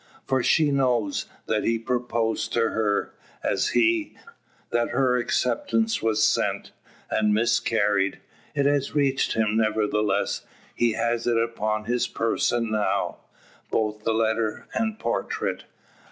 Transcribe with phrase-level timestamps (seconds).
[0.25, 3.13] For she knows, that he proposed to her;
[3.43, 4.17] as he,
[4.71, 6.71] that her acceptance was sent,
[7.11, 8.17] and miscarried.
[8.55, 10.41] It has reached him nevertheless;
[10.73, 13.17] he has it upon his person now
[13.69, 15.65] both the letter and portrait.